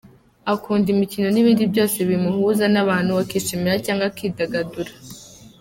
Akunda 0.53 0.87
imikino 0.95 1.27
n’ibindi 1.31 1.63
byose 1.71 1.97
bimuhuza 2.09 2.65
n’abantu 2.73 3.11
akishima 3.23 3.69
cyangwa 3.85 4.05
akidagadura. 4.11 4.91